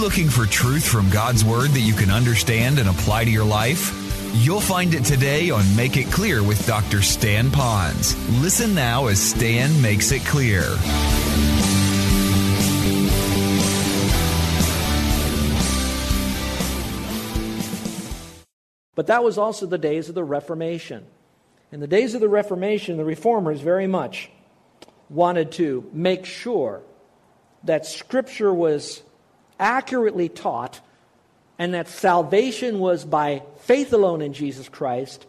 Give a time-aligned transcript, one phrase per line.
[0.00, 3.94] looking for truth from God's Word that you can understand and apply to your life?
[4.32, 7.02] You'll find it today on Make It Clear with Dr.
[7.02, 8.14] Stan Ponz.
[8.40, 10.62] Listen now as Stan makes it clear.
[18.94, 21.04] But that was also the days of the Reformation.
[21.72, 24.30] In the days of the Reformation, the reformers very much
[25.10, 26.80] wanted to make sure
[27.64, 29.02] that Scripture was
[29.60, 30.80] accurately taught
[31.58, 35.26] and that salvation was by faith alone in Jesus Christ.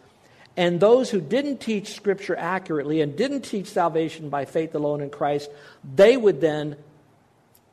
[0.56, 5.10] And those who didn't teach Scripture accurately and didn't teach salvation by faith alone in
[5.10, 5.50] Christ,
[5.94, 6.76] they would then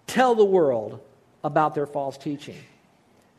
[0.07, 0.99] tell the world
[1.43, 2.55] about their false teaching.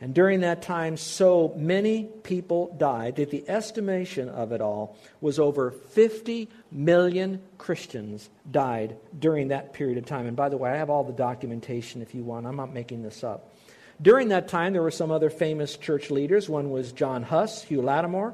[0.03, 5.39] And during that time, so many people died that the estimation of it all was
[5.39, 10.27] over 50 million Christians died during that period of time.
[10.27, 12.47] And by the way, I have all the documentation if you want.
[12.47, 13.53] I'm not making this up.
[14.01, 16.49] During that time, there were some other famous church leaders.
[16.49, 18.33] One was John Huss, Hugh Latimer,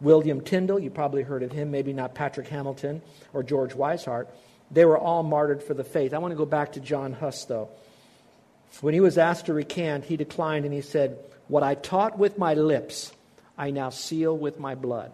[0.00, 0.80] William Tyndale.
[0.80, 3.00] You probably heard of him, maybe not Patrick Hamilton
[3.32, 4.28] or George Wishart.
[4.72, 6.12] They were all martyred for the faith.
[6.12, 7.70] I want to go back to John Huss, though.
[8.80, 12.38] When he was asked to recant, he declined and he said, What I taught with
[12.38, 13.12] my lips,
[13.56, 15.12] I now seal with my blood.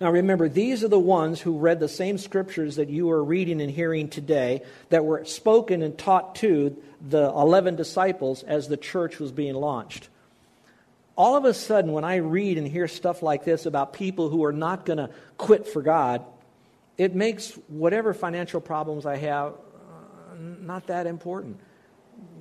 [0.00, 3.60] Now remember, these are the ones who read the same scriptures that you are reading
[3.60, 9.18] and hearing today that were spoken and taught to the 11 disciples as the church
[9.18, 10.08] was being launched.
[11.16, 14.44] All of a sudden, when I read and hear stuff like this about people who
[14.44, 16.24] are not going to quit for God,
[16.96, 21.58] it makes whatever financial problems I have uh, not that important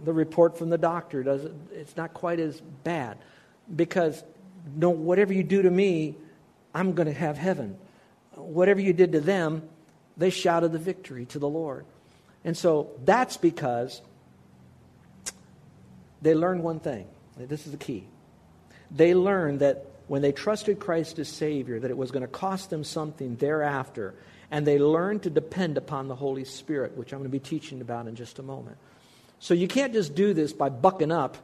[0.04, 3.18] the report from the doctor does it, it's not quite as bad.
[3.74, 4.24] Because
[4.76, 6.16] no whatever you do to me
[6.74, 7.78] i'm going to have heaven.
[8.36, 9.64] Whatever you did to them
[10.16, 11.86] they shouted the victory to the lord.
[12.44, 14.02] And so that's because
[16.22, 17.08] they learned one thing.
[17.38, 18.06] This is the key.
[18.90, 22.70] They learned that when they trusted christ as savior that it was going to cost
[22.70, 24.14] them something thereafter.
[24.50, 27.82] And they learned to depend upon the holy spirit which i'm going to be teaching
[27.82, 28.78] about in just a moment
[29.40, 31.38] so you can't just do this by bucking up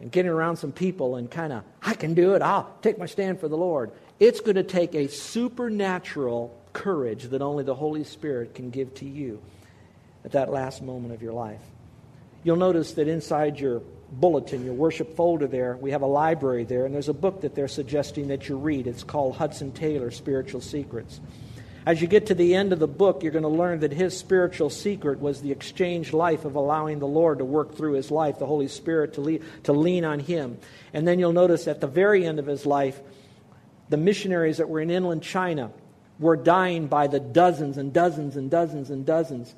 [0.00, 3.06] and getting around some people and kind of, I can do it, I'll take my
[3.06, 3.90] stand for the Lord.
[4.18, 9.04] It's going to take a supernatural courage that only the Holy Spirit can give to
[9.04, 9.42] you
[10.24, 11.60] at that last moment of your life.
[12.44, 13.82] You'll notice that inside your
[14.12, 17.54] bulletin, your worship folder there, we have a library there, and there's a book that
[17.54, 18.86] they're suggesting that you read.
[18.86, 21.20] It's called Hudson Taylor Spiritual Secrets.
[21.86, 24.16] As you get to the end of the book, you're going to learn that his
[24.16, 28.38] spiritual secret was the exchange life of allowing the Lord to work through his life,
[28.38, 30.58] the Holy Spirit to, lead, to lean on him.
[30.92, 33.00] And then you'll notice at the very end of his life,
[33.88, 35.72] the missionaries that were in inland China
[36.18, 39.54] were dying by the dozens and dozens and dozens and dozens.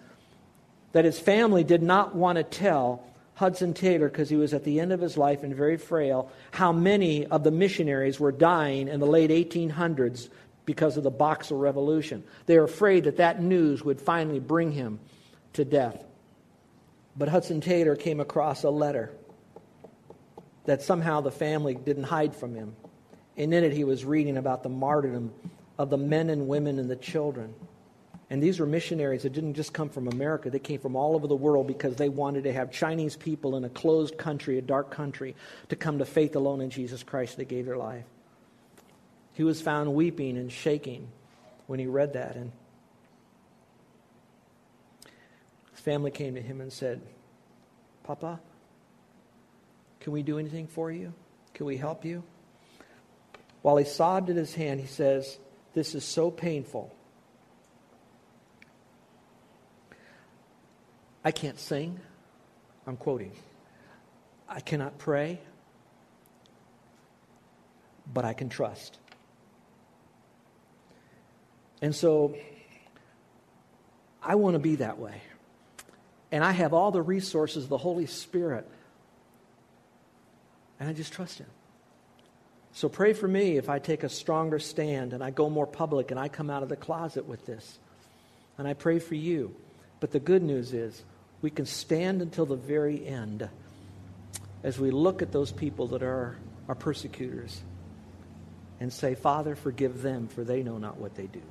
[0.93, 3.04] That his family did not want to tell
[3.34, 6.71] Hudson Taylor, because he was at the end of his life and very frail, how
[6.71, 10.28] many of the missionaries were dying in the late 1800s
[10.65, 12.23] because of the Boxer Revolution.
[12.47, 15.00] They were afraid that that news would finally bring him
[15.55, 16.05] to death.
[17.17, 19.12] But Hudson Taylor came across a letter
[20.65, 22.75] that somehow the family didn't hide from him.
[23.37, 25.33] And in it, he was reading about the martyrdom
[25.78, 27.55] of the men and women and the children.
[28.31, 31.27] And these were missionaries that didn't just come from America, they came from all over
[31.27, 34.91] the world because they wanted to have Chinese people in a closed country, a dark
[34.91, 35.34] country,
[35.69, 37.37] to come to faith alone in Jesus Christ.
[37.37, 38.05] They gave their life.
[39.34, 41.09] He was found weeping and shaking
[41.66, 42.37] when he read that.
[42.37, 42.53] And
[45.71, 47.01] his family came to him and said,
[48.04, 48.41] Papa,
[50.01, 51.15] can we do anything for you?
[51.54, 52.24] Can we help you?
[53.62, 55.39] While he sobbed in his hand, he says,
[55.72, 56.95] This is so painful.
[61.24, 62.01] I can't sing.
[62.86, 63.33] I'm quoting.
[64.48, 65.41] I cannot pray,
[68.12, 68.98] but I can trust.
[71.83, 72.37] And so
[74.23, 75.21] I want to be that way.
[76.31, 78.67] And I have all the resources of the Holy Spirit.
[80.81, 81.49] And I just trust Him.
[82.73, 86.11] So pray for me if I take a stronger stand and I go more public
[86.11, 87.79] and I come out of the closet with this.
[88.57, 89.55] And I pray for you.
[90.01, 91.05] But the good news is
[91.43, 93.49] we can stand until the very end
[94.63, 96.39] as we look at those people that are
[96.69, 97.61] our persecutors
[98.81, 101.43] and say, Father, forgive them, for they know not what they do.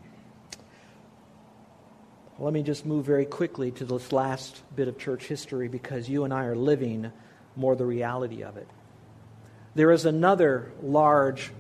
[2.42, 6.24] Let me just move very quickly to this last bit of church history because you
[6.24, 7.12] and I are living
[7.56, 8.68] more the reality of it.
[9.76, 11.52] There is another large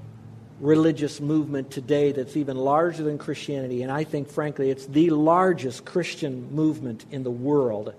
[0.59, 5.85] religious movement today that's even larger than Christianity, and I think, frankly, it's the largest
[5.85, 7.93] Christian movement in the world,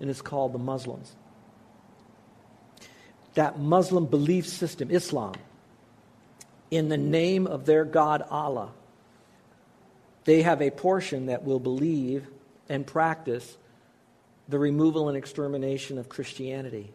[0.00, 1.14] and it's called the Muslims.
[3.34, 5.34] That Muslim belief system, Islam,
[6.70, 8.70] in the name of their God Allah,
[10.28, 12.26] they have a portion that will believe
[12.68, 13.56] and practice
[14.46, 16.92] the removal and extermination of Christianity.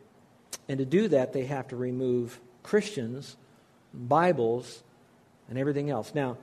[0.70, 3.36] And to do that, they have to remove Christians
[3.92, 4.84] Bibles,
[5.50, 6.14] and everything else.
[6.14, 6.38] Now,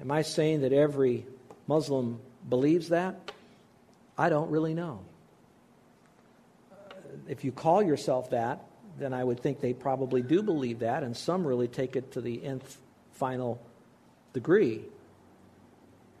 [0.00, 1.26] am I saying that every
[1.68, 3.32] Muslim believes that?
[4.16, 5.00] I don't really know.
[7.28, 8.64] If you call yourself that,
[8.98, 12.20] then I would think they probably do believe that, and some really take it to
[12.20, 12.78] the nth
[13.12, 13.60] final
[14.32, 14.82] degree.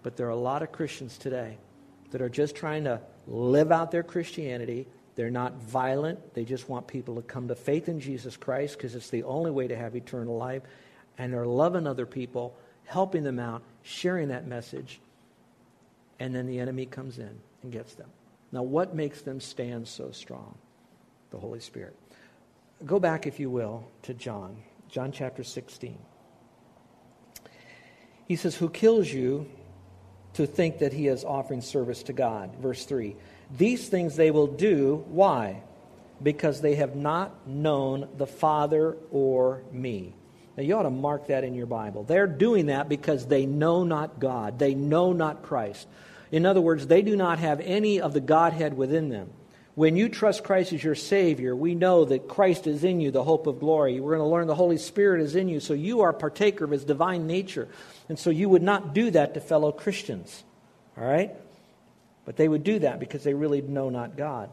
[0.02, 1.58] But there are a lot of Christians today
[2.10, 4.86] that are just trying to live out their Christianity.
[5.14, 6.34] They're not violent.
[6.34, 9.50] They just want people to come to faith in Jesus Christ because it's the only
[9.50, 10.62] way to have eternal life
[11.18, 15.00] and they're loving other people, helping them out, sharing that message,
[16.18, 18.08] and then the enemy comes in and gets them.
[18.50, 20.56] Now, what makes them stand so strong?
[21.30, 21.96] The Holy Spirit.
[22.84, 24.56] Go back, if you will, to John,
[24.88, 25.98] John chapter 16.
[28.26, 29.48] He says, Who kills you
[30.34, 32.54] to think that he is offering service to God?
[32.56, 33.16] Verse 3.
[33.56, 35.04] These things they will do.
[35.08, 35.62] Why?
[36.22, 40.14] Because they have not known the Father or me.
[40.56, 42.04] Now, you ought to mark that in your Bible.
[42.04, 45.86] They're doing that because they know not God, they know not Christ.
[46.30, 49.30] In other words, they do not have any of the Godhead within them.
[49.74, 53.24] When you trust Christ as your Savior, we know that Christ is in you, the
[53.24, 54.00] hope of glory.
[54.00, 56.70] We're going to learn the Holy Spirit is in you, so you are partaker of
[56.70, 57.68] His divine nature.
[58.08, 60.44] And so you would not do that to fellow Christians.
[60.98, 61.30] All right?
[62.26, 64.50] But they would do that because they really know not God.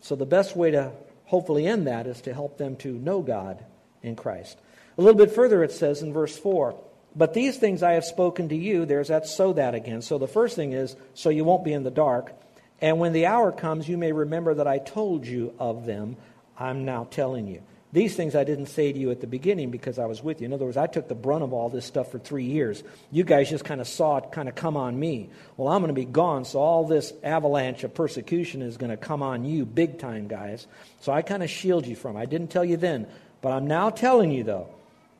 [0.00, 0.92] So the best way to
[1.26, 3.64] hopefully end that is to help them to know God
[4.02, 4.56] in Christ.
[4.96, 6.74] A little bit further, it says in verse 4
[7.16, 10.00] But these things I have spoken to you, there's that so that again.
[10.00, 12.32] So the first thing is, so you won't be in the dark.
[12.80, 16.16] And when the hour comes, you may remember that I told you of them.
[16.56, 17.62] I'm now telling you.
[17.90, 20.44] These things I didn't say to you at the beginning because I was with you.
[20.44, 22.82] In other words, I took the brunt of all this stuff for three years.
[23.10, 25.30] You guys just kind of saw it kind of come on me.
[25.56, 28.98] Well, I'm going to be gone, so all this avalanche of persecution is going to
[28.98, 30.66] come on you big time, guys.
[31.00, 32.20] So I kind of shield you from it.
[32.20, 33.06] I didn't tell you then,
[33.40, 34.68] but I'm now telling you, though.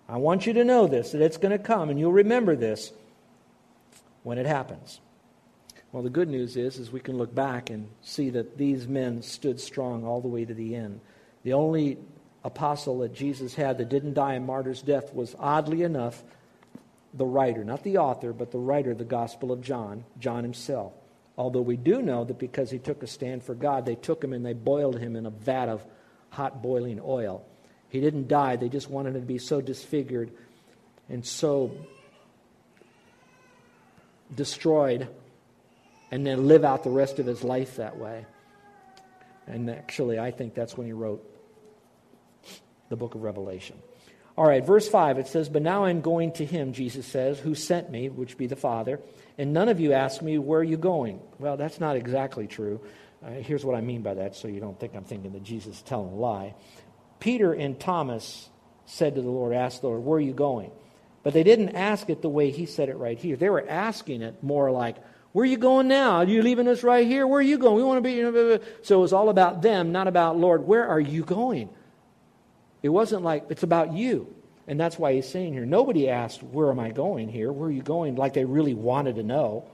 [0.07, 2.93] I want you to know this, that it's going to come, and you'll remember this
[4.25, 5.01] when it happens.
[5.91, 9.23] Well, the good news is, is we can look back and see that these men
[9.23, 11.01] stood strong all the way to the end.
[11.45, 11.97] The only
[12.45, 16.23] apostle that Jesus had that didn't die a martyr's death was, oddly enough,
[17.15, 20.93] the writer, not the author, but the writer of the Gospel of John, John himself.
[21.39, 24.35] Although we do know that because he took a stand for God, they took him
[24.35, 25.85] and they boiled him in a vat of
[26.31, 27.47] hot boiling oil.
[27.89, 30.33] He didn't die, they just wanted him to be so disfigured
[31.09, 31.73] and so
[34.35, 35.09] destroyed
[36.11, 38.27] and then live out the rest of his life that way.
[39.47, 41.25] And actually, I think that's when he wrote
[42.89, 43.79] the book of Revelation.
[44.37, 47.55] All right, verse 5, it says, But now I'm going to him, Jesus says, who
[47.55, 49.01] sent me, which be the Father,
[49.37, 51.21] and none of you ask me, Where are you going?
[51.39, 52.81] Well, that's not exactly true.
[53.25, 55.77] Uh, here's what I mean by that, so you don't think I'm thinking that Jesus
[55.77, 56.55] is telling a lie.
[57.19, 58.49] Peter and Thomas
[58.87, 60.71] said to the Lord, Ask the Lord, where are you going?
[61.25, 63.37] But they didn't ask it the way he said it right here.
[63.37, 64.97] They were asking it more like,
[65.33, 66.17] Where are you going now?
[66.17, 67.27] Are you leaving us right here?
[67.27, 67.77] Where are you going?
[67.77, 68.65] We want to be.
[68.83, 71.69] So it was all about them, not about, Lord, where are you going?
[72.83, 74.35] It wasn't like, it's about you.
[74.67, 77.51] And that's why he's saying here, nobody asked, Where am I going here?
[77.53, 78.17] Where are you going?
[78.17, 79.65] Like they really wanted to know.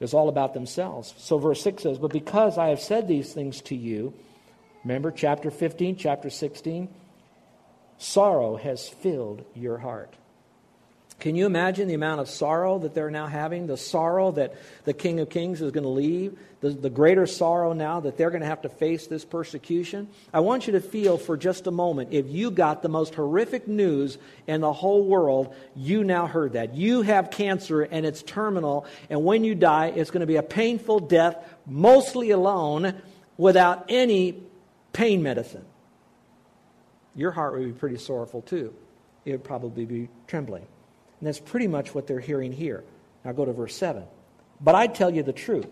[0.00, 1.14] It's all about themselves.
[1.18, 4.14] So verse 6 says, But because I have said these things to you,
[4.84, 6.88] Remember chapter 15, chapter 16?
[7.96, 10.14] Sorrow has filled your heart.
[11.20, 13.66] Can you imagine the amount of sorrow that they're now having?
[13.66, 16.38] The sorrow that the King of Kings is going to leave?
[16.60, 20.08] The, the greater sorrow now that they're going to have to face this persecution?
[20.34, 23.66] I want you to feel for just a moment if you got the most horrific
[23.66, 26.74] news in the whole world, you now heard that.
[26.74, 30.42] You have cancer and it's terminal, and when you die, it's going to be a
[30.42, 33.00] painful death, mostly alone,
[33.38, 34.42] without any
[34.92, 35.64] pain medicine.
[37.14, 38.74] Your heart would be pretty sorrowful too.
[39.24, 40.66] It would probably be trembling.
[41.24, 42.84] And that's pretty much what they're hearing here.
[43.24, 44.04] Now go to verse 7.
[44.60, 45.66] But I tell you the truth.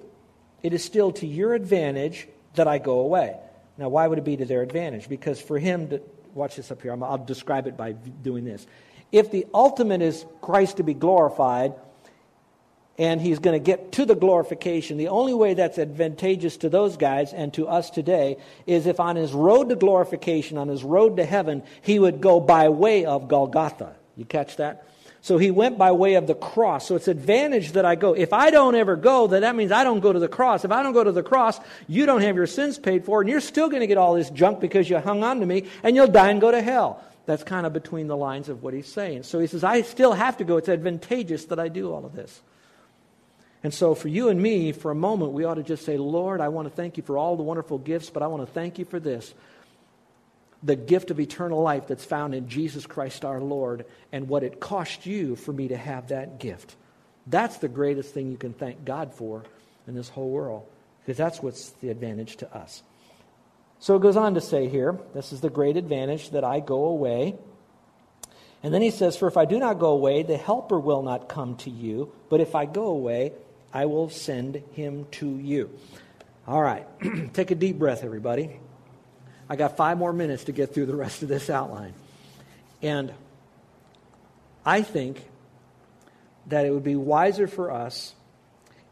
[0.63, 3.37] It is still to your advantage that I go away.
[3.77, 5.11] Now, why would it be to their advantage?
[5.11, 6.01] Because for him to,
[6.33, 8.67] watch this up here, I'll describe it by doing this.
[9.13, 11.75] If the ultimate is Christ to be glorified,
[12.97, 14.97] and he's going to get to the glorification.
[14.97, 19.17] The only way that's advantageous to those guys and to us today is if on
[19.17, 23.29] his road to glorification, on his road to heaven, he would go by way of
[23.29, 23.97] Golgotha.
[24.17, 24.87] You catch that?
[25.23, 26.89] So he went by way of the cross.
[26.89, 28.13] So it's advantage that I go.
[28.13, 30.65] If I don't ever go, then that means I don't go to the cross.
[30.65, 33.31] If I don't go to the cross, you don't have your sins paid for, and
[33.31, 35.95] you're still going to get all this junk because you hung on to me, and
[35.95, 37.05] you'll die and go to hell.
[37.25, 39.23] That's kind of between the lines of what he's saying.
[39.23, 40.57] So he says, I still have to go.
[40.57, 42.43] It's advantageous that I do all of this.
[43.63, 46.41] And so, for you and me, for a moment, we ought to just say, Lord,
[46.41, 48.81] I want to thank you for all the wonderful gifts, but I want to thank
[48.81, 49.35] you for this
[50.63, 54.61] the gift of eternal life that's found in Jesus Christ our Lord and what it
[54.61, 56.77] cost you for me to have that gift.
[57.27, 59.45] That's the greatest thing you can thank God for
[59.87, 60.67] in this whole world
[61.01, 62.83] because that's what's the advantage to us.
[63.81, 66.85] So it goes on to say here, this is the great advantage that I go
[66.85, 67.35] away.
[68.63, 71.29] And then he says, For if I do not go away, the Helper will not
[71.29, 73.33] come to you, but if I go away,
[73.73, 75.71] I will send him to you.
[76.47, 76.87] All right,
[77.33, 78.61] take a deep breath, everybody.
[79.53, 81.93] I got five more minutes to get through the rest of this outline.
[82.81, 83.13] And
[84.65, 85.23] I think
[86.47, 88.15] that it would be wiser for us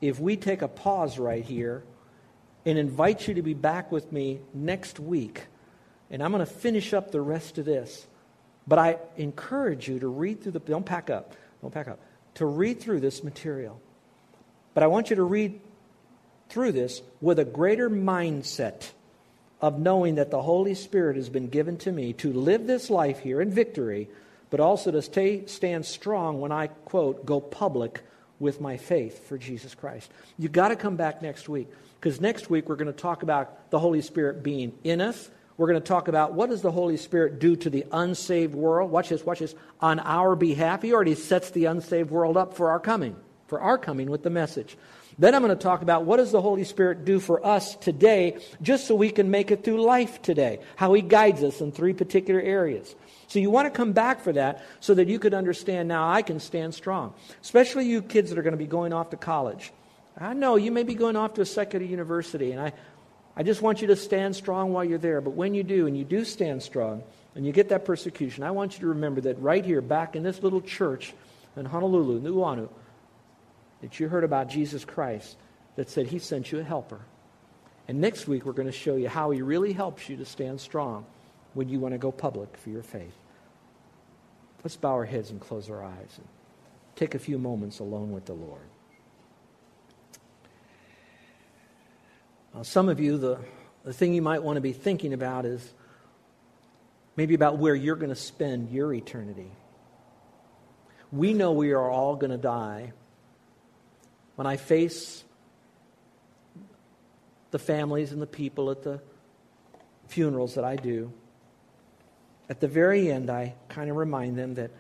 [0.03, 1.83] if we take a pause right here
[2.67, 5.47] and invite you to be back with me next week.
[6.11, 8.07] And I'm going to finish up the rest of this.
[8.69, 12.01] But I encourage you to read through the, don't pack up, don't pack up,
[12.35, 13.81] to read through this material.
[14.75, 15.59] But I want you to read
[16.51, 18.91] through this with a greater mindset
[19.61, 23.21] of knowing that the Holy Spirit has been given to me to live this life
[23.21, 24.09] here in victory,
[24.49, 28.03] but also to stay, stand strong when I, quote, go public
[28.39, 30.11] with my faith for Jesus Christ.
[30.39, 31.69] You've got to come back next week
[32.01, 35.31] because next week we're going to talk about the Holy Spirit being in us.
[35.59, 38.91] We're going to talk about what does the Holy Spirit do to the unsaved world.
[38.91, 39.55] Watch this, watch this.
[39.81, 43.15] On our behalf, He already sets the unsaved world up for our coming,
[43.51, 44.79] for our coming with the message.
[45.19, 48.39] Then I'm going to talk about what does the Holy Spirit do for us today
[48.63, 51.93] just so we can make it through life today, how he guides us in three
[51.93, 52.95] particular areas.
[53.27, 56.23] So you want to come back for that so that you could understand now I
[56.23, 57.13] can stand strong.
[57.43, 59.73] Especially you kids that are going to be going off to college.
[60.17, 62.73] I know you may be going off to a secular university and I
[63.37, 65.97] I just want you to stand strong while you're there, but when you do and
[65.97, 67.03] you do stand strong
[67.35, 70.23] and you get that persecution, I want you to remember that right here back in
[70.23, 71.15] this little church
[71.57, 72.69] in Honolulu, Nuuanu,
[73.81, 75.37] that you heard about Jesus Christ
[75.77, 77.01] that said he sent you a helper.
[77.89, 80.61] And next week, we're going to show you how he really helps you to stand
[80.61, 81.07] strong
[81.55, 83.15] when you want to go public for your faith.
[84.63, 86.29] Let's bow our heads and close our eyes and
[86.95, 88.61] take a few moments alone with the Lord.
[92.55, 93.39] Now, some of you, the,
[93.85, 95.73] the thing you might want to be thinking about is
[97.17, 99.51] maybe about where you're going to spend your eternity.
[101.11, 102.93] We know we are all going to die
[104.41, 105.23] when I face
[107.51, 108.99] the families and the people at the
[110.09, 111.13] funerals that I do,
[112.49, 114.71] at the very end, I kind of remind them that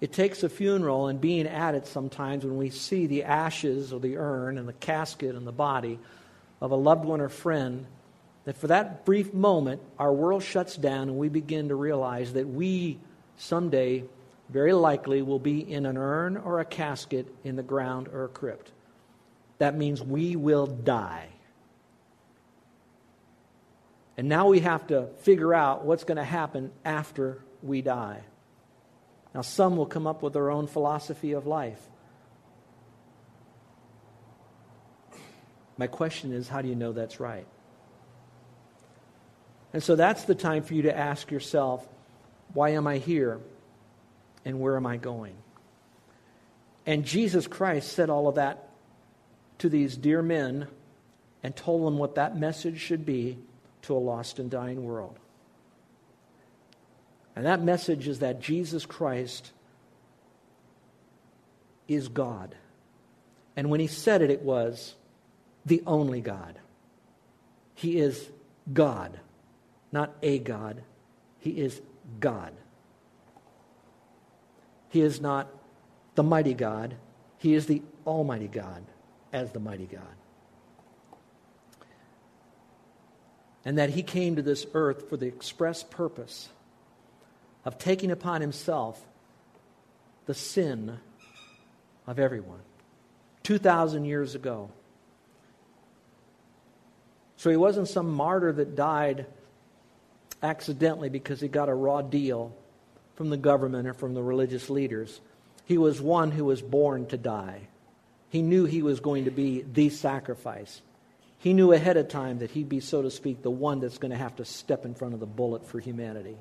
[0.00, 3.98] it takes a funeral and being at it sometimes when we see the ashes or
[3.98, 5.98] the urn and the casket and the body
[6.60, 7.86] of a loved one or friend,
[8.44, 12.48] that for that brief moment, our world shuts down and we begin to realize that
[12.48, 12.98] we
[13.36, 14.04] someday,
[14.48, 18.28] very likely, will be in an urn or a casket in the ground or a
[18.28, 18.70] crypt
[19.58, 21.28] that means we will die.
[24.16, 28.20] And now we have to figure out what's going to happen after we die.
[29.34, 31.80] Now, some will come up with their own philosophy of life.
[35.76, 37.46] My question is how do you know that's right?
[39.74, 41.86] And so that's the time for you to ask yourself
[42.54, 43.40] why am I here?
[44.46, 45.34] And where am I going?
[46.86, 48.65] And Jesus Christ said all of that
[49.58, 50.68] to these dear men
[51.42, 53.38] and told them what that message should be
[53.82, 55.18] to a lost and dying world.
[57.34, 59.52] And that message is that Jesus Christ
[61.86, 62.54] is God.
[63.56, 64.94] And when he said it, it was
[65.64, 66.58] the only God.
[67.74, 68.30] He is
[68.72, 69.20] God,
[69.92, 70.82] not a God.
[71.38, 71.80] He is
[72.18, 72.52] God.
[74.88, 75.48] He is not
[76.14, 76.96] the mighty God,
[77.38, 78.82] He is the Almighty God
[79.32, 80.02] as the mighty God.
[83.64, 86.48] And that he came to this earth for the express purpose
[87.64, 89.04] of taking upon himself
[90.26, 90.98] the sin
[92.06, 92.60] of everyone.
[93.42, 94.70] 2,000 years ago.
[97.36, 99.26] So he wasn't some martyr that died
[100.42, 102.54] accidentally because he got a raw deal
[103.14, 105.20] from the government or from the religious leaders.
[105.64, 107.68] He was one who was born to die.
[108.28, 110.82] He knew he was going to be the sacrifice.
[111.38, 114.10] He knew ahead of time that he'd be, so to speak, the one that's going
[114.10, 116.36] to have to step in front of the bullet for humanity.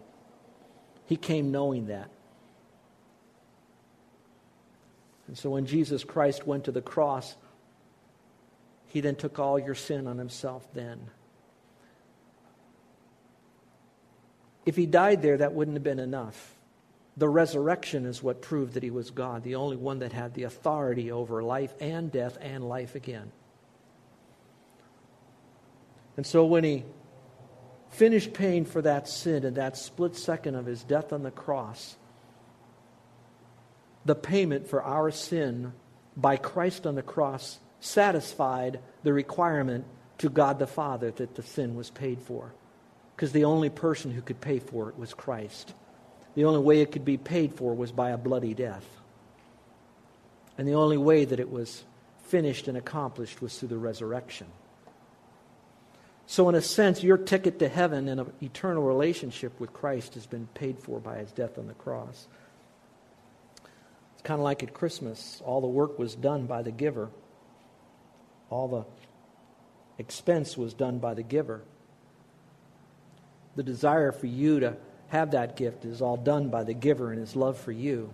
[1.05, 2.09] He came knowing that.
[5.27, 7.35] And so when Jesus Christ went to the cross,
[8.87, 11.09] he then took all your sin on himself then.
[14.65, 16.54] If he died there, that wouldn't have been enough.
[17.17, 20.43] The resurrection is what proved that he was God, the only one that had the
[20.43, 23.31] authority over life and death and life again.
[26.17, 26.83] And so when he
[27.89, 31.95] finished paying for that sin in that split second of his death on the cross,
[34.03, 35.73] the payment for our sin
[36.17, 39.85] by Christ on the cross satisfied the requirement
[40.17, 42.53] to God the Father that the sin was paid for.
[43.15, 45.73] Because the only person who could pay for it was Christ.
[46.35, 48.85] The only way it could be paid for was by a bloody death.
[50.57, 51.83] And the only way that it was
[52.23, 54.47] finished and accomplished was through the resurrection.
[56.27, 60.25] So, in a sense, your ticket to heaven and an eternal relationship with Christ has
[60.25, 62.27] been paid for by his death on the cross.
[64.13, 65.41] It's kind of like at Christmas.
[65.45, 67.09] All the work was done by the giver,
[68.49, 68.85] all the
[69.97, 71.61] expense was done by the giver.
[73.55, 74.77] The desire for you to
[75.09, 78.11] have that gift is all done by the giver and his love for you.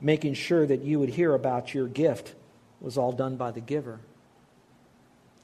[0.00, 2.34] Making sure that you would hear about your gift
[2.80, 4.00] was all done by the giver.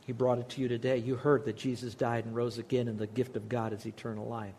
[0.06, 0.98] He brought it to you today.
[0.98, 4.26] You heard that Jesus died and rose again, and the gift of God is eternal
[4.26, 4.54] life.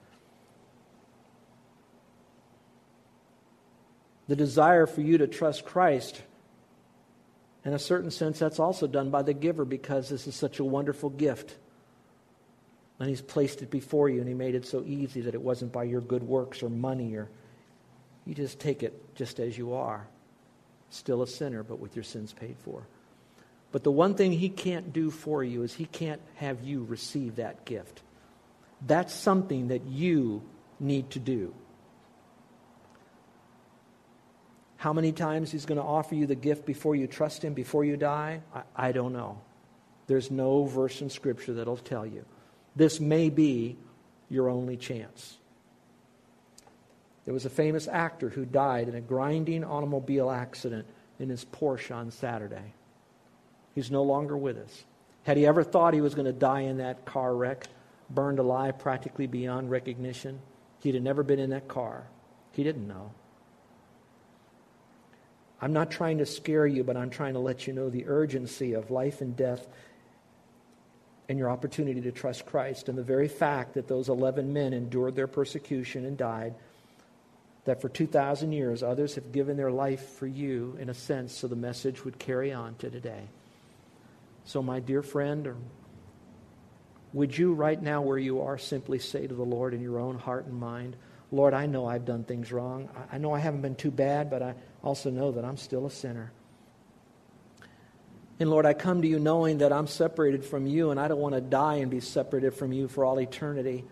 [4.28, 6.24] The desire for you to trust Christ,
[7.64, 10.64] in a certain sense, that's also done by the giver because this is such a
[10.64, 11.56] wonderful gift.
[13.00, 15.72] And He's placed it before you, and He made it so easy that it wasn't
[15.72, 17.30] by your good works or money or
[18.26, 20.08] you just take it just as you are
[20.90, 22.88] still a sinner, but with your sins paid for.
[23.72, 27.36] But the one thing he can't do for you is he can't have you receive
[27.36, 28.02] that gift.
[28.86, 30.44] That's something that you
[30.80, 31.54] need to do.
[34.78, 37.84] How many times he's going to offer you the gift before you trust him, before
[37.84, 38.42] you die?
[38.54, 39.42] I, I don't know.
[40.08, 42.24] There's no verse in Scripture that'll tell you.
[42.76, 43.78] This may be
[44.30, 45.38] your only chance.
[47.24, 50.86] There was a famous actor who died in a grinding automobile accident
[51.20, 52.74] in his Porsche on Saturday.
[53.74, 54.86] He's no longer with us.
[55.24, 57.68] Had he ever thought he was going to die in that car wreck,
[58.10, 60.40] burned alive practically beyond recognition?
[60.82, 62.06] He'd have never been in that car.
[62.52, 63.12] He didn't know.
[65.60, 68.74] I'm not trying to scare you, but I'm trying to let you know the urgency
[68.74, 69.68] of life and death
[71.28, 72.90] and your opportunity to trust Christ.
[72.90, 76.56] And the very fact that those 11 men endured their persecution and died
[77.66, 81.48] that for 2,000 years others have given their life for you, in a sense, so
[81.48, 83.24] the message would carry on to today.
[84.46, 85.56] So, my dear friend,
[87.14, 90.20] would you right now, where you are, simply say to the Lord in your own
[90.20, 90.96] heart and mind,
[91.32, 92.88] Lord, I know I've done things wrong.
[93.12, 95.92] I know I haven't been too bad, but I also know that I'm still a
[95.92, 96.32] sinner.
[98.40, 101.20] And Lord, I come to you knowing that I'm separated from you, and I don't
[101.20, 103.86] want to die and be separated from you for all eternity.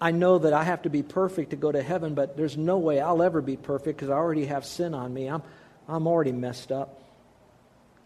[0.00, 2.78] I know that I have to be perfect to go to heaven, but there's no
[2.78, 5.26] way I'll ever be perfect because I already have sin on me.
[5.26, 5.42] I'm,
[5.88, 7.02] I'm already messed up.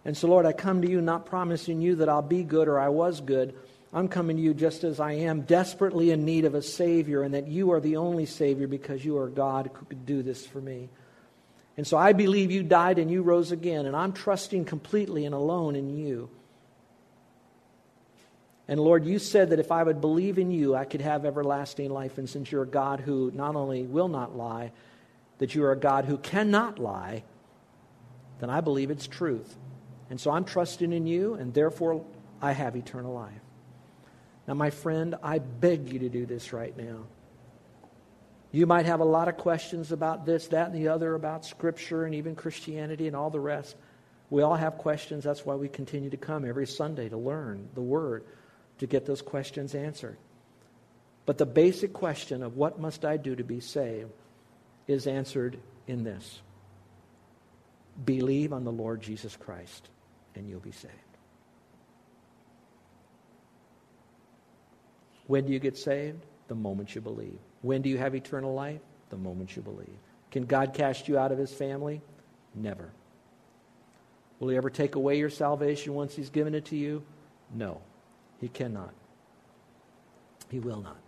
[0.04, 2.78] And so, Lord, I come to you not promising you that I'll be good or
[2.78, 3.54] I was good.
[3.92, 7.34] I'm coming to you just as I am, desperately in need of a Savior, and
[7.34, 10.60] that you are the only Savior because you are God who could do this for
[10.60, 10.88] me.
[11.76, 15.34] And so I believe you died and you rose again, and I'm trusting completely and
[15.34, 16.28] alone in you.
[18.68, 21.90] And Lord, you said that if I would believe in you, I could have everlasting
[21.90, 22.18] life.
[22.18, 24.72] And since you're a God who not only will not lie,
[25.38, 27.24] that you are a God who cannot lie,
[28.38, 29.56] then I believe it's truth.
[30.10, 32.04] And so I'm trusting in you, and therefore
[32.40, 33.32] I have eternal life.
[34.46, 37.04] Now, my friend, I beg you to do this right now.
[38.52, 42.04] You might have a lot of questions about this, that, and the other, about Scripture
[42.04, 43.74] and even Christianity and all the rest.
[44.28, 45.24] We all have questions.
[45.24, 48.24] That's why we continue to come every Sunday to learn the Word
[48.78, 50.18] to get those questions answered.
[51.24, 54.10] But the basic question of what must I do to be saved
[54.86, 56.42] is answered in this
[58.04, 59.88] Believe on the Lord Jesus Christ,
[60.34, 60.94] and you'll be saved.
[65.26, 66.26] When do you get saved?
[66.52, 67.38] The moment you believe.
[67.62, 68.82] When do you have eternal life?
[69.08, 69.96] The moment you believe.
[70.30, 72.02] Can God cast you out of his family?
[72.54, 72.90] Never.
[74.38, 77.02] Will he ever take away your salvation once he's given it to you?
[77.54, 77.80] No,
[78.38, 78.92] he cannot.
[80.50, 80.98] He will not.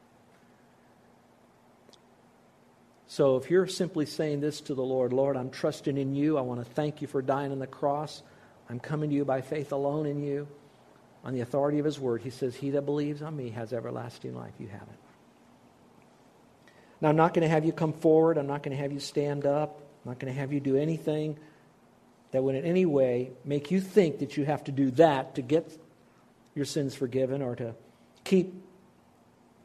[3.07, 6.39] So if you're simply saying this to the Lord, Lord, I'm trusting in you.
[6.39, 8.23] I want to thank you for dying on the cross.
[8.71, 10.49] I'm coming to you by faith alone in you.
[11.23, 14.35] On the authority of his word, he says, He that believes on me has everlasting
[14.35, 14.55] life.
[14.59, 15.04] You have it.
[17.05, 18.39] Now, I'm not going to have you come forward.
[18.39, 19.79] I'm not going to have you stand up.
[19.79, 21.37] I'm not going to have you do anything
[22.31, 25.43] that would in any way make you think that you have to do that to
[25.43, 25.71] get
[26.55, 27.75] your sins forgiven or to
[28.25, 28.55] keep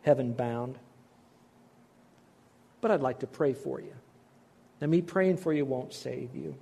[0.01, 0.77] heaven bound.
[2.81, 3.93] But I'd like to pray for you.
[4.81, 6.57] Now, me praying for you won't save you.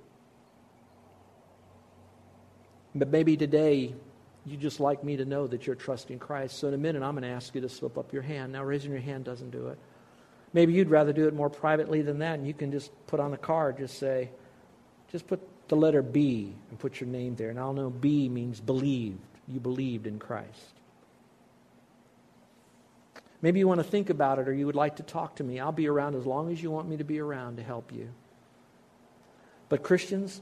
[2.94, 3.96] But maybe today
[4.46, 6.56] you just like me to know that you're trusting Christ.
[6.56, 8.52] So in a minute, I'm going to ask you to slip up your hand.
[8.52, 9.78] Now, raising your hand doesn't do it.
[10.52, 13.30] Maybe you'd rather do it more privately than that, and you can just put on
[13.30, 14.30] the card, just say,
[15.10, 17.50] just put the letter B and put your name there.
[17.50, 19.18] And I'll know B means believed.
[19.46, 20.74] You believed in Christ.
[23.40, 25.60] Maybe you want to think about it or you would like to talk to me.
[25.60, 28.10] I'll be around as long as you want me to be around to help you.
[29.68, 30.40] But, Christians,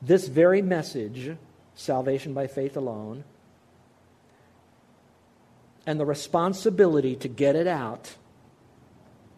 [0.00, 1.36] this very message,
[1.74, 3.24] salvation by faith alone,
[5.86, 8.14] and the responsibility to get it out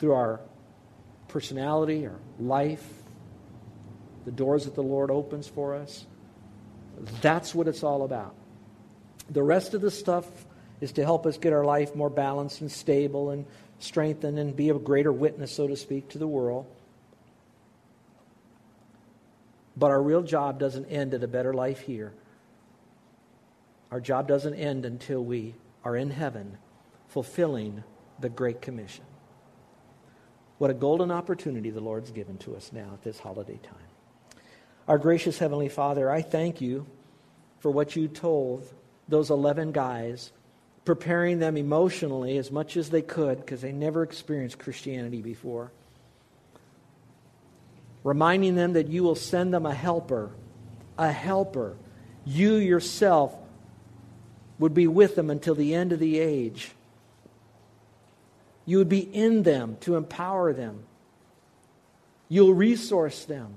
[0.00, 0.40] through our
[1.28, 2.84] personality, our life,
[4.24, 6.06] the doors that the Lord opens for us,
[7.20, 8.34] that's what it's all about.
[9.28, 10.26] The rest of the stuff
[10.80, 13.44] is to help us get our life more balanced and stable and
[13.78, 16.66] strengthened and be a greater witness, so to speak, to the world.
[19.76, 22.12] But our real job doesn't end at a better life here.
[23.90, 26.58] Our job doesn't end until we are in heaven
[27.08, 27.82] fulfilling
[28.18, 29.04] the Great Commission.
[30.60, 34.42] What a golden opportunity the Lord's given to us now at this holiday time.
[34.86, 36.86] Our gracious Heavenly Father, I thank you
[37.60, 38.70] for what you told
[39.08, 40.32] those 11 guys
[40.84, 45.72] preparing them emotionally as much as they could because they never experienced Christianity before.
[48.04, 50.30] Reminding them that you will send them a helper,
[50.98, 51.78] a helper.
[52.26, 53.34] You yourself
[54.58, 56.72] would be with them until the end of the age.
[58.70, 60.84] You would be in them to empower them.
[62.28, 63.56] You'll resource them.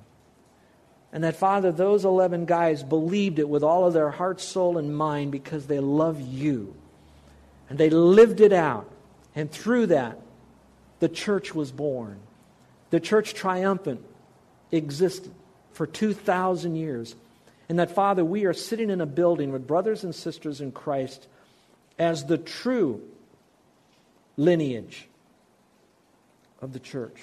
[1.11, 4.97] And that, Father, those 11 guys believed it with all of their heart, soul, and
[4.97, 6.73] mind because they love you.
[7.69, 8.89] And they lived it out.
[9.35, 10.19] And through that,
[10.99, 12.19] the church was born.
[12.89, 14.03] The church triumphant
[14.71, 15.31] existed
[15.73, 17.15] for 2,000 years.
[17.69, 21.27] And that, Father, we are sitting in a building with brothers and sisters in Christ
[21.99, 23.03] as the true
[24.37, 25.07] lineage
[26.61, 27.19] of the church.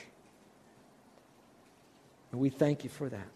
[2.33, 3.29] And we thank you for that.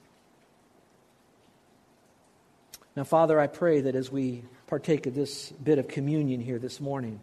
[2.96, 6.80] Now, Father, I pray that as we partake of this bit of communion here this
[6.80, 7.20] morning,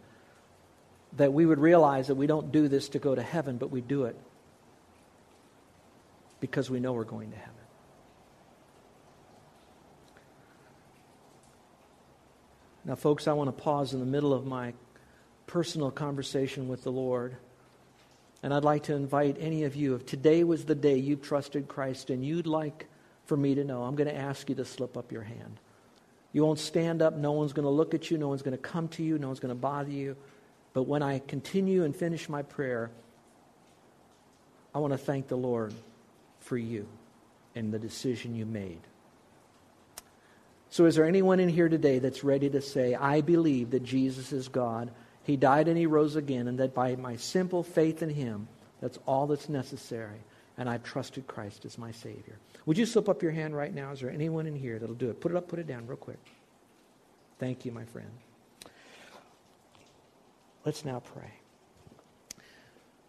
[1.16, 3.80] that we would realize that we don't do this to go to heaven, but we
[3.80, 4.16] do it
[6.40, 7.52] because we know we're going to heaven.
[12.84, 14.74] Now, folks, I want to pause in the middle of my
[15.46, 17.36] personal conversation with the Lord.
[18.42, 21.68] And I'd like to invite any of you, if today was the day you trusted
[21.68, 22.86] Christ and you'd like
[23.26, 25.60] for me to know, I'm going to ask you to slip up your hand.
[26.32, 27.14] You won't stand up.
[27.14, 28.18] No one's going to look at you.
[28.18, 29.18] No one's going to come to you.
[29.18, 30.16] No one's going to bother you.
[30.72, 32.90] But when I continue and finish my prayer,
[34.74, 35.74] I want to thank the Lord
[36.40, 36.88] for you
[37.54, 38.80] and the decision you made.
[40.70, 44.32] So, is there anyone in here today that's ready to say, I believe that Jesus
[44.32, 44.90] is God?
[45.24, 48.48] He died and he rose again, and that by my simple faith in him,
[48.80, 50.18] that's all that's necessary.
[50.58, 52.36] And I've trusted Christ as my Savior.
[52.66, 53.92] Would you slip up your hand right now?
[53.92, 55.20] Is there anyone in here that'll do it?
[55.20, 56.18] Put it up, put it down real quick.
[57.38, 58.10] Thank you, my friend.
[60.64, 61.32] Let's now pray.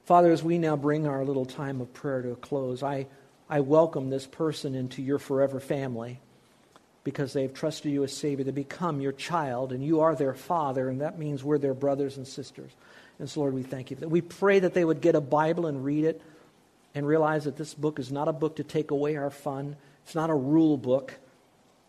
[0.05, 3.07] Father, as we now bring our little time of prayer to a close, I,
[3.49, 6.19] I welcome this person into your forever family
[7.03, 8.45] because they've trusted you as Savior.
[8.45, 12.17] They become your child, and you are their father, and that means we're their brothers
[12.17, 12.71] and sisters.
[13.19, 14.09] And so, Lord, we thank you for that.
[14.09, 16.21] We pray that they would get a Bible and read it
[16.95, 19.75] and realize that this book is not a book to take away our fun.
[20.05, 21.13] It's not a rule book.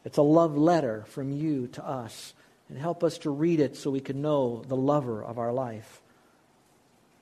[0.04, 2.34] It's a love letter from you to us.
[2.68, 6.00] And help us to read it so we can know the lover of our life.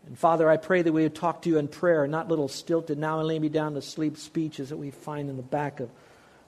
[0.06, 2.98] And Father, I pray that we would talk to you in prayer, not little stilted,
[2.98, 5.90] now and lay me down to sleep speeches that we find in the back of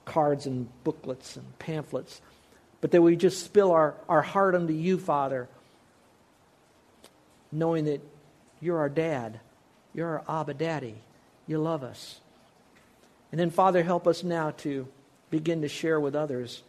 [0.04, 2.20] cards and booklets and pamphlets,
[2.80, 5.48] but that we just spill our, our heart unto you, Father,
[7.50, 8.00] knowing that
[8.60, 9.40] you're our dad,
[9.94, 10.96] you're our Abba Daddy,
[11.46, 12.20] You love us.
[13.30, 14.86] And then, Father, help us now to
[15.30, 16.62] begin to share with others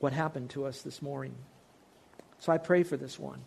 [0.00, 1.34] what happened to us this morning.
[2.40, 3.40] So I pray for this one.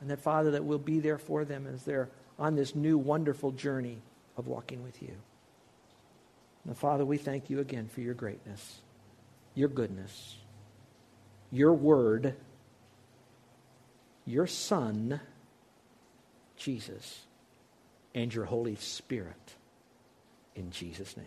[0.00, 3.50] And that, Father, that we'll be there for them as they're on this new wonderful
[3.50, 3.98] journey
[4.36, 5.12] of walking with you.
[6.74, 8.80] Father, we thank you again for your greatness,
[9.54, 10.36] your goodness,
[11.52, 12.34] your word,
[14.24, 15.20] your Son,
[16.56, 17.26] Jesus,
[18.14, 19.54] and your Holy Spirit.
[20.56, 21.26] In Jesus' name.